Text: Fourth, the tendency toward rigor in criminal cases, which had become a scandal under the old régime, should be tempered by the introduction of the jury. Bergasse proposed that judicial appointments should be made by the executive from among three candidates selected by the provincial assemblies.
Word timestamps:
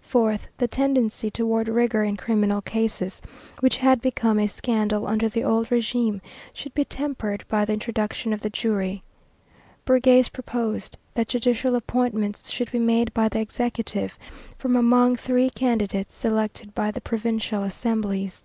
Fourth, 0.00 0.48
the 0.58 0.68
tendency 0.68 1.28
toward 1.28 1.66
rigor 1.68 2.04
in 2.04 2.16
criminal 2.16 2.60
cases, 2.60 3.20
which 3.58 3.78
had 3.78 4.00
become 4.00 4.38
a 4.38 4.46
scandal 4.46 5.08
under 5.08 5.28
the 5.28 5.42
old 5.42 5.66
régime, 5.70 6.20
should 6.52 6.72
be 6.72 6.84
tempered 6.84 7.44
by 7.48 7.64
the 7.64 7.72
introduction 7.72 8.32
of 8.32 8.42
the 8.42 8.48
jury. 8.48 9.02
Bergasse 9.84 10.28
proposed 10.28 10.96
that 11.14 11.26
judicial 11.26 11.74
appointments 11.74 12.48
should 12.48 12.70
be 12.70 12.78
made 12.78 13.12
by 13.12 13.28
the 13.28 13.40
executive 13.40 14.16
from 14.56 14.76
among 14.76 15.16
three 15.16 15.50
candidates 15.50 16.14
selected 16.14 16.76
by 16.76 16.92
the 16.92 17.00
provincial 17.00 17.64
assemblies. 17.64 18.44